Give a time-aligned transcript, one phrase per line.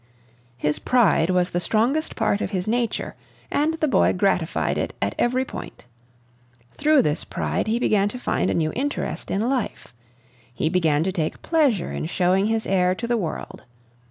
[0.57, 3.13] His pride was the strongest part of his nature,
[3.51, 5.85] and the boy gratified it at every point.
[6.73, 9.93] Through this pride he began to find a new interest in life.
[10.51, 13.61] He began to take pleasure in showing his heir to the world.